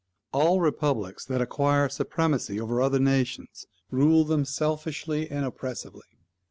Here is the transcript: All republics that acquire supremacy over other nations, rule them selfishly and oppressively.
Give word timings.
All 0.31 0.59
republics 0.61 1.23
that 1.25 1.41
acquire 1.43 1.87
supremacy 1.87 2.59
over 2.59 2.81
other 2.81 2.97
nations, 2.97 3.67
rule 3.91 4.23
them 4.25 4.45
selfishly 4.45 5.29
and 5.29 5.45
oppressively. 5.45 6.07